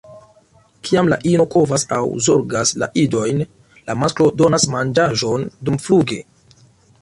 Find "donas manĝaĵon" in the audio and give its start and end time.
4.43-5.47